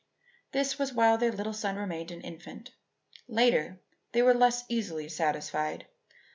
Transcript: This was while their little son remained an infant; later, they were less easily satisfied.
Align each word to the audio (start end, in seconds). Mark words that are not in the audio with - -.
This 0.51 0.79
was 0.79 0.91
while 0.93 1.19
their 1.19 1.31
little 1.31 1.53
son 1.53 1.75
remained 1.75 2.09
an 2.09 2.21
infant; 2.21 2.71
later, 3.27 3.79
they 4.13 4.23
were 4.23 4.33
less 4.33 4.63
easily 4.67 5.07
satisfied. 5.07 5.85